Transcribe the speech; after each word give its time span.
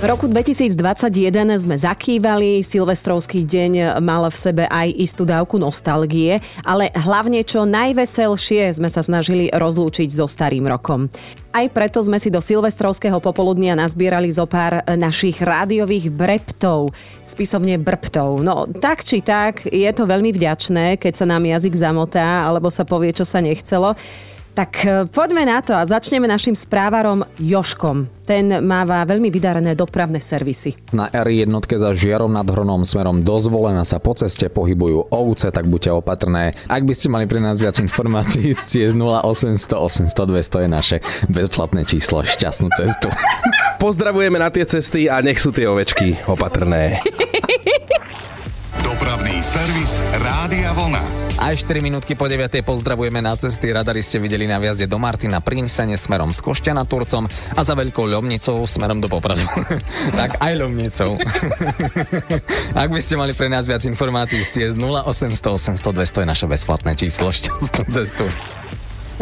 V 0.00 0.08
roku 0.08 0.24
2021 0.24 0.80
sme 1.60 1.76
zakývali, 1.76 2.64
Silvestrovský 2.64 3.44
deň 3.44 4.00
mal 4.00 4.24
v 4.32 4.36
sebe 4.40 4.64
aj 4.64 4.96
istú 4.96 5.28
dávku 5.28 5.60
nostalgie, 5.60 6.40
ale 6.64 6.88
hlavne 6.96 7.44
čo 7.44 7.68
najveselšie 7.68 8.80
sme 8.80 8.88
sa 8.88 9.04
snažili 9.04 9.52
rozlúčiť 9.52 10.08
so 10.08 10.24
starým 10.24 10.64
rokom. 10.64 11.12
Aj 11.52 11.68
preto 11.68 12.00
sme 12.00 12.16
si 12.16 12.32
do 12.32 12.40
silvestrovského 12.40 13.20
popoludnia 13.20 13.76
nazbierali 13.76 14.32
zo 14.32 14.48
pár 14.48 14.80
našich 14.88 15.36
rádiových 15.36 16.08
breptov, 16.08 16.96
spisovne 17.20 17.76
brptov. 17.76 18.40
No 18.40 18.64
tak 18.72 19.04
či 19.04 19.20
tak, 19.20 19.68
je 19.68 19.90
to 19.92 20.08
veľmi 20.08 20.32
vďačné, 20.32 20.96
keď 20.96 21.12
sa 21.12 21.28
nám 21.28 21.44
jazyk 21.44 21.76
zamotá 21.76 22.48
alebo 22.48 22.72
sa 22.72 22.88
povie, 22.88 23.12
čo 23.12 23.28
sa 23.28 23.44
nechcelo. 23.44 23.92
Tak 24.60 24.84
e, 24.84 25.08
poďme 25.08 25.48
na 25.48 25.64
to 25.64 25.72
a 25.72 25.88
začneme 25.88 26.28
našim 26.28 26.52
správarom 26.52 27.24
Joškom. 27.40 28.04
Ten 28.28 28.60
máva 28.60 29.00
veľmi 29.08 29.32
vydarené 29.32 29.72
dopravné 29.72 30.20
servisy. 30.20 30.76
Na 30.92 31.08
R1 31.08 31.48
za 31.64 31.96
Žiarom 31.96 32.28
nad 32.28 32.44
Hronom 32.44 32.84
smerom 32.84 33.24
do 33.24 33.40
Zvolena 33.40 33.88
sa 33.88 33.96
po 33.96 34.12
ceste 34.12 34.52
pohybujú 34.52 35.16
ovce, 35.16 35.48
tak 35.48 35.64
buďte 35.64 36.04
opatrné. 36.04 36.52
Ak 36.68 36.84
by 36.84 36.92
ste 36.92 37.08
mali 37.08 37.24
pre 37.24 37.40
nás 37.40 37.56
viac 37.56 37.80
informácií, 37.80 38.52
ste 38.68 38.92
z 38.92 39.00
0800 39.00 40.12
800 40.12 40.28
200 40.28 40.64
je 40.64 40.68
naše 40.68 40.96
bezplatné 41.32 41.88
číslo. 41.88 42.20
Šťastnú 42.20 42.68
cestu. 42.76 43.08
Pozdravujeme 43.80 44.36
na 44.36 44.52
tie 44.52 44.68
cesty 44.68 45.08
a 45.08 45.24
nech 45.24 45.40
sú 45.40 45.56
tie 45.56 45.64
ovečky 45.64 46.20
opatrné. 46.28 47.00
Dopravný 48.90 49.38
servis 49.38 50.02
Rádia 50.18 50.74
Vlna. 50.74 50.98
Aj 51.38 51.54
4 51.54 51.78
minútky 51.78 52.18
po 52.18 52.26
9. 52.26 52.50
pozdravujeme 52.66 53.22
na 53.22 53.38
cesty. 53.38 53.70
Radari 53.70 54.02
ste 54.02 54.18
videli 54.18 54.50
na 54.50 54.58
viazde 54.58 54.90
do 54.90 54.98
Martina 54.98 55.38
Prinsene 55.38 55.94
smerom 55.94 56.34
z 56.34 56.42
Košťana 56.42 56.82
Turcom 56.90 57.30
a 57.30 57.60
za 57.62 57.78
Veľkou 57.78 58.10
Ľomnicou 58.10 58.66
smerom 58.66 58.98
do 58.98 59.06
Popradu. 59.06 59.46
tak 60.18 60.42
aj 60.42 60.52
Ľomnicou. 60.58 61.22
Ak 62.82 62.90
by 62.90 62.98
ste 62.98 63.14
mali 63.14 63.30
pre 63.30 63.46
nás 63.46 63.62
viac 63.70 63.86
informácií, 63.86 64.42
ste 64.42 64.74
z 64.74 64.74
0800 64.74 65.38
800 65.38 65.86
200 65.86 66.26
je 66.26 66.26
naše 66.26 66.46
bezplatné 66.50 66.98
číslo. 66.98 67.30
Šťastnú 67.38 67.86
cestu. 67.94 68.26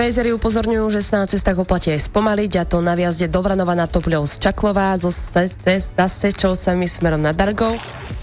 Vejzeri 0.00 0.32
upozorňujú, 0.32 0.96
že 0.96 1.04
sa 1.04 1.20
na 1.20 1.28
cestách 1.28 1.60
oplatí 1.60 1.92
aj 1.92 2.08
spomaliť 2.08 2.52
a 2.56 2.64
to 2.64 2.80
na 2.80 2.96
viazde 2.96 3.28
do 3.28 3.44
Vranova 3.44 3.76
na 3.76 3.84
Topľov 3.84 4.24
z 4.32 4.48
Čaklová 4.48 4.96
so 4.96 5.12
Zasečovcami 5.12 6.88
smerom 6.88 7.20
na 7.20 7.36
Dargov. 7.36 7.76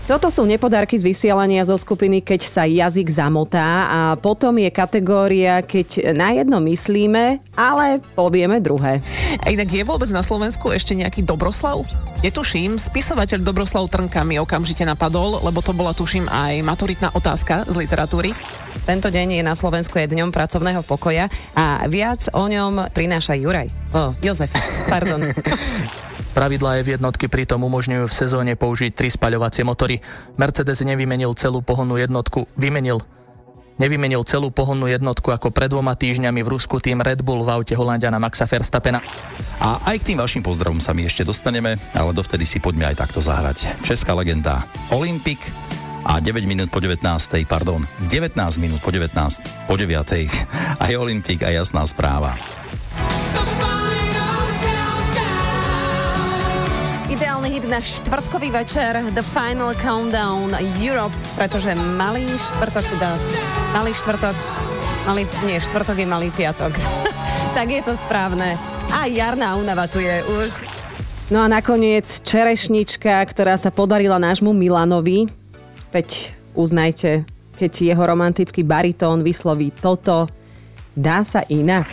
Toto 0.05 0.29
sú 0.29 0.45
nepodárky 0.45 1.01
z 1.01 1.17
vysielania 1.17 1.65
zo 1.65 1.73
skupiny, 1.81 2.21
keď 2.21 2.45
sa 2.45 2.69
jazyk 2.69 3.09
zamotá 3.09 3.89
a 3.89 3.99
potom 4.13 4.53
je 4.53 4.69
kategória, 4.69 5.65
keď 5.65 6.13
na 6.13 6.29
jedno 6.29 6.61
myslíme, 6.61 7.41
ale 7.57 8.05
povieme 8.13 8.61
druhé. 8.61 9.01
A 9.41 9.49
inak 9.49 9.65
je 9.65 9.81
vôbec 9.81 10.05
na 10.13 10.21
Slovensku 10.21 10.69
ešte 10.69 10.93
nejaký 10.93 11.25
Dobroslav? 11.25 11.81
Netuším, 12.21 12.77
spisovateľ 12.77 13.41
Dobroslav 13.41 13.89
Trnka 13.89 14.21
mi 14.21 14.37
okamžite 14.37 14.85
napadol, 14.85 15.41
lebo 15.41 15.65
to 15.65 15.73
bola 15.73 15.89
tuším 15.97 16.29
aj 16.29 16.61
maturitná 16.61 17.09
otázka 17.09 17.65
z 17.65 17.73
literatúry. 17.73 18.37
Tento 18.85 19.09
deň 19.09 19.41
je 19.41 19.43
na 19.43 19.57
Slovensku 19.57 19.97
je 19.97 20.05
dňom 20.05 20.29
pracovného 20.29 20.85
pokoja 20.85 21.33
a 21.57 21.81
viac 21.89 22.29
o 22.29 22.45
ňom 22.45 22.93
prináša 22.93 23.33
Juraj. 23.33 23.73
O, 23.89 24.13
Jozef, 24.21 24.53
pardon. 24.85 25.25
Pravidlá 26.35 26.83
v 26.83 26.99
jednotky 26.99 27.31
pritom 27.31 27.63
umožňujú 27.63 28.11
v 28.11 28.13
sezóne 28.13 28.53
použiť 28.59 28.91
tri 28.91 29.07
spaľovacie 29.07 29.63
motory. 29.63 30.03
Mercedes 30.35 30.83
nevymenil 30.83 31.31
celú 31.39 31.63
pohonnú 31.63 31.95
jednotku, 31.95 32.51
vymenil 32.59 32.99
Nevymenil 33.75 34.23
celú 34.23 34.55
pohonnú 34.55 34.87
jednotku 34.87 35.35
ako 35.35 35.51
pred 35.51 35.67
dvoma 35.67 35.99
týždňami 35.99 36.47
v 36.47 36.51
Rusku 36.55 36.79
tým 36.79 37.03
Red 37.03 37.27
Bull 37.27 37.43
v 37.43 37.59
aute 37.59 37.75
Holandiana 37.75 38.23
Maxa 38.23 38.47
Verstappena. 38.47 39.03
A 39.59 39.83
aj 39.91 39.99
k 39.99 40.15
tým 40.15 40.23
vašim 40.23 40.39
pozdravom 40.39 40.79
sa 40.79 40.95
my 40.95 41.03
ešte 41.03 41.27
dostaneme, 41.27 41.75
ale 41.91 42.15
dovtedy 42.15 42.47
si 42.47 42.63
poďme 42.63 42.87
aj 42.87 43.03
takto 43.03 43.19
zahrať. 43.19 43.83
Česká 43.83 44.15
legenda 44.15 44.63
Olympik 44.95 45.43
a 46.07 46.23
9 46.23 46.47
minút 46.47 46.71
po 46.71 46.79
19. 46.79 47.03
pardon, 47.43 47.83
19 48.07 48.39
minút 48.63 48.79
po 48.79 48.95
19. 48.95 49.11
po 49.67 49.75
9. 49.75 49.91
aj 50.79 50.91
Olympik 50.95 51.43
a 51.43 51.51
jasná 51.51 51.83
správa. 51.83 52.39
Na 57.65 57.81
štvrtkový 57.81 58.53
večer 58.53 58.93
The 59.17 59.25
Final 59.25 59.73
Countdown 59.81 60.53
Europe, 60.77 61.09
pretože 61.33 61.73
malý 61.97 62.29
štvrtok, 62.29 62.85
teda 62.93 63.17
malý 63.73 63.89
štvrtok, 63.89 64.35
malý, 65.09 65.25
nie, 65.49 65.57
štvrtok 65.57 65.97
je 65.97 66.05
malý 66.05 66.29
piatok. 66.29 66.69
tak 67.57 67.65
je 67.73 67.81
to 67.81 67.97
správne. 67.97 68.53
A 68.93 69.09
jarná 69.09 69.57
únava 69.57 69.89
tu 69.89 69.97
je 69.97 70.21
už. 70.45 70.61
No 71.33 71.41
a 71.41 71.49
nakoniec 71.49 72.05
čerešnička, 72.05 73.17
ktorá 73.33 73.57
sa 73.57 73.73
podarila 73.73 74.21
nášmu 74.21 74.53
Milanovi. 74.53 75.25
Veď 75.89 76.37
uznajte, 76.53 77.25
keď 77.57 77.71
jeho 77.81 78.03
romantický 78.05 78.61
baritón 78.61 79.25
vysloví 79.25 79.73
toto, 79.73 80.29
dá 80.93 81.25
sa 81.25 81.41
inak. 81.49 81.89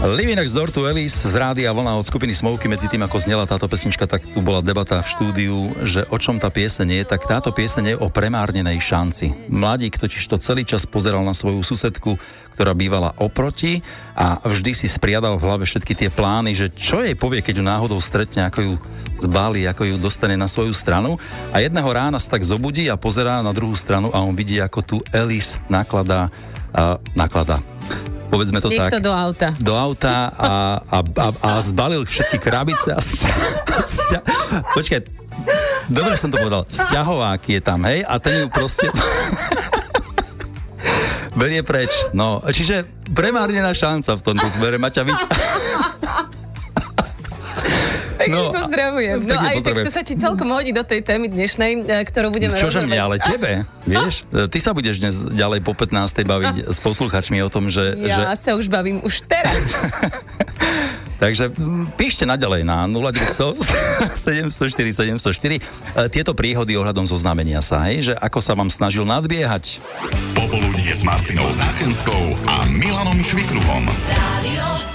Next 0.00 0.56
Door 0.56 0.72
to 0.72 0.88
Alice 0.88 1.28
z 1.28 1.36
Rádia 1.36 1.68
Vlna 1.76 2.00
od 2.00 2.08
skupiny 2.08 2.32
Smoky. 2.32 2.64
Medzi 2.64 2.88
tým, 2.88 3.04
ako 3.04 3.20
znela 3.20 3.44
táto 3.44 3.68
pesnička, 3.68 4.08
tak 4.08 4.24
tu 4.24 4.40
bola 4.40 4.64
debata 4.64 5.04
v 5.04 5.10
štúdiu, 5.12 5.76
že 5.84 6.08
o 6.08 6.16
čom 6.16 6.40
tá 6.40 6.48
pieseň 6.48 6.88
je, 6.88 7.02
tak 7.04 7.28
táto 7.28 7.52
pieseň 7.52 7.84
je 7.84 7.96
o 8.00 8.08
premárnenej 8.08 8.80
šanci. 8.80 9.52
Mladík 9.52 10.00
totiž 10.00 10.24
to 10.24 10.40
celý 10.40 10.64
čas 10.64 10.88
pozeral 10.88 11.20
na 11.20 11.36
svoju 11.36 11.60
susedku, 11.60 12.16
ktorá 12.56 12.72
bývala 12.72 13.12
oproti 13.20 13.84
a 14.16 14.40
vždy 14.40 14.72
si 14.72 14.88
spriadal 14.88 15.36
v 15.36 15.44
hlave 15.44 15.68
všetky 15.68 15.92
tie 15.92 16.08
plány, 16.08 16.56
že 16.56 16.72
čo 16.72 17.04
jej 17.04 17.12
povie, 17.12 17.44
keď 17.44 17.60
ju 17.60 17.64
náhodou 17.68 18.00
stretne, 18.00 18.48
ako 18.48 18.60
ju 18.64 18.74
zbali, 19.20 19.68
ako 19.68 19.84
ju 19.84 19.96
dostane 20.00 20.40
na 20.40 20.48
svoju 20.48 20.72
stranu. 20.72 21.20
A 21.52 21.60
jedného 21.60 21.92
rána 21.92 22.16
sa 22.16 22.40
tak 22.40 22.48
zobudí 22.48 22.88
a 22.88 22.96
pozerá 22.96 23.44
na 23.44 23.52
druhú 23.52 23.76
stranu 23.76 24.08
a 24.16 24.24
on 24.24 24.32
vidí, 24.32 24.56
ako 24.56 24.80
tu 24.80 24.96
Alice 25.12 25.60
nakladá, 25.68 26.32
uh, 26.72 26.96
nakladá 27.12 27.60
povedzme 28.30 28.62
to 28.62 28.70
Niekto 28.70 28.98
tak. 28.98 29.04
do 29.04 29.12
auta. 29.12 29.48
Do 29.58 29.74
auta 29.74 30.30
a, 30.30 30.50
a, 30.86 30.98
a, 31.02 31.28
a 31.34 31.50
zbalil 31.58 32.06
všetky 32.06 32.38
krabice 32.38 32.94
a 32.94 33.02
sťa, 33.02 34.22
počkaj, 34.78 35.00
dobre 35.90 36.14
som 36.14 36.30
to 36.30 36.38
povedal, 36.38 36.62
sťahovák 36.70 37.42
je 37.42 37.60
tam, 37.60 37.82
hej, 37.84 38.06
a 38.06 38.14
ten 38.22 38.40
ju 38.40 38.46
proste 38.46 38.86
berie 41.40 41.62
preč. 41.66 41.90
No, 42.14 42.38
čiže 42.44 42.86
premárnená 43.10 43.74
šanca 43.74 44.18
v 44.18 44.22
tomto 44.22 44.46
smere. 44.50 44.76
Maťa, 44.76 45.02
vy... 45.06 45.12
Pekne 48.20 48.36
no, 48.36 48.52
pozdravujem. 48.52 49.18
No 49.24 49.32
aj 49.32 49.56
tak 49.64 49.80
to 49.80 49.92
sa 49.92 50.02
ti 50.04 50.14
celkom 50.20 50.52
hodí 50.52 50.76
do 50.76 50.84
tej 50.84 51.00
témy 51.00 51.32
dnešnej, 51.32 51.72
e, 51.88 52.04
ktorú 52.04 52.28
budeme 52.28 52.52
Čože 52.52 52.84
mne, 52.84 53.00
ale 53.00 53.16
tebe, 53.16 53.64
vieš? 53.88 54.28
Ty 54.28 54.58
sa 54.60 54.76
budeš 54.76 55.00
dnes 55.00 55.24
ďalej 55.24 55.64
po 55.64 55.72
15. 55.72 56.28
baviť 56.28 56.68
s 56.68 56.78
posluchačmi 56.84 57.40
o 57.40 57.48
tom, 57.48 57.72
že... 57.72 57.96
Ja 57.96 58.36
že... 58.36 58.44
sa 58.44 58.52
už 58.60 58.68
bavím 58.68 59.00
už 59.00 59.24
teraz. 59.24 59.56
Takže 61.20 61.52
píšte 62.00 62.24
naďalej 62.24 62.64
na 62.64 62.88
0900 62.88 63.52
704 64.16 65.20
704 65.20 66.08
tieto 66.08 66.32
príhody 66.32 66.80
ohľadom 66.80 67.04
zoznámenia 67.04 67.60
sa, 67.60 67.84
hej, 67.92 68.12
že 68.12 68.14
ako 68.16 68.40
sa 68.40 68.56
vám 68.56 68.72
snažil 68.72 69.04
nadbiehať. 69.04 69.84
Popoludnie 70.32 70.96
s 70.96 71.04
Martinou 71.04 71.44
Záchenskou 71.52 72.40
a 72.48 72.64
Milanom 72.72 73.20
Švikruhom. 73.20 73.84
Radio 74.08 74.89